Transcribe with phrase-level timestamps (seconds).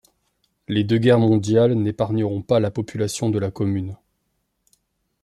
[0.67, 3.95] Les deux guerres mondiales n'épargneront pas la population de la commune.